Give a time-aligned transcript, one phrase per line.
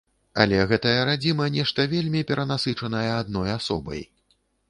[0.43, 4.01] Але гэтая радзіма нешта вельмі перанасычаная адной асобай.